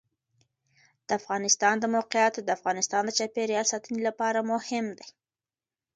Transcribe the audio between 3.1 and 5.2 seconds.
چاپیریال ساتنې لپاره مهم دي.